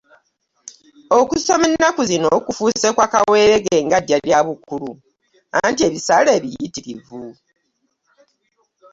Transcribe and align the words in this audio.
Okusoma 1.19 1.65
ennaku 1.71 2.01
zino 2.09 2.29
kufuuse 2.45 2.87
kwa 2.95 3.07
kaweereege 3.13 3.77
nga 3.85 3.97
ddya 4.01 4.17
lya 4.25 4.39
bukulu 4.47 4.91
anti 5.57 5.81
ebisale 5.87 6.31
biyitirivu! 6.43 7.23